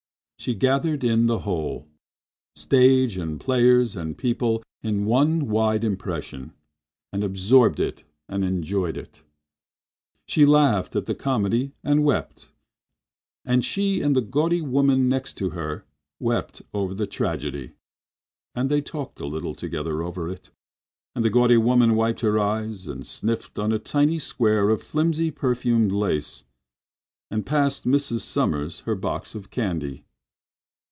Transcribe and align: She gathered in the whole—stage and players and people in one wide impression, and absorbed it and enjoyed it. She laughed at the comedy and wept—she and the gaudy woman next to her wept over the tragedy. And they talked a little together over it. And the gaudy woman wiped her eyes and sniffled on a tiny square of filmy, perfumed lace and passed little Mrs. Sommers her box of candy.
She 0.41 0.55
gathered 0.55 1.03
in 1.03 1.27
the 1.27 1.37
whole—stage 1.45 3.15
and 3.15 3.39
players 3.39 3.95
and 3.95 4.17
people 4.17 4.63
in 4.81 5.05
one 5.05 5.47
wide 5.47 5.83
impression, 5.83 6.53
and 7.13 7.23
absorbed 7.23 7.79
it 7.79 8.03
and 8.27 8.43
enjoyed 8.43 8.97
it. 8.97 9.21
She 10.27 10.43
laughed 10.43 10.95
at 10.95 11.05
the 11.05 11.13
comedy 11.13 11.73
and 11.83 12.03
wept—she 12.03 14.01
and 14.01 14.15
the 14.15 14.21
gaudy 14.21 14.63
woman 14.63 15.07
next 15.07 15.33
to 15.37 15.51
her 15.51 15.85
wept 16.19 16.63
over 16.73 16.95
the 16.95 17.05
tragedy. 17.05 17.73
And 18.55 18.67
they 18.71 18.81
talked 18.81 19.19
a 19.19 19.27
little 19.27 19.53
together 19.53 20.01
over 20.01 20.27
it. 20.27 20.49
And 21.15 21.23
the 21.23 21.29
gaudy 21.29 21.57
woman 21.57 21.93
wiped 21.93 22.21
her 22.21 22.39
eyes 22.39 22.87
and 22.87 23.05
sniffled 23.05 23.59
on 23.59 23.71
a 23.71 23.77
tiny 23.77 24.17
square 24.17 24.71
of 24.71 24.81
filmy, 24.81 25.29
perfumed 25.29 25.91
lace 25.91 26.45
and 27.29 27.45
passed 27.45 27.85
little 27.85 28.17
Mrs. 28.17 28.21
Sommers 28.21 28.79
her 28.87 28.95
box 28.95 29.35
of 29.35 29.51
candy. 29.51 30.03